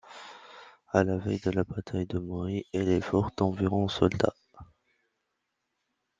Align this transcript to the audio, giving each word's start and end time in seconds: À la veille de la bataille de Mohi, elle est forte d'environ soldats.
À 0.91 1.03
la 1.03 1.15
veille 1.19 1.39
de 1.41 1.51
la 1.51 1.63
bataille 1.63 2.07
de 2.07 2.17
Mohi, 2.17 2.65
elle 2.73 2.89
est 2.89 3.01
forte 3.01 3.37
d'environ 3.37 3.87
soldats. 3.87 4.33